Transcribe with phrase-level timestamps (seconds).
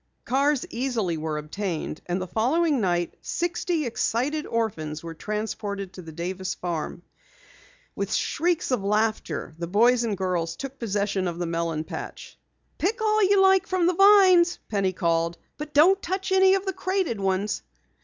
[0.25, 6.11] Cars easily were obtained, and the following night, sixty excited orphans were transported to the
[6.11, 7.03] Davis farm.
[7.95, 12.39] With shrieks of laughter, the boys and girls took possession of the melon patch.
[12.79, 16.73] "Pick all you like from the vines," Penny called, "but don't touch any of the
[16.73, 17.61] crated ones."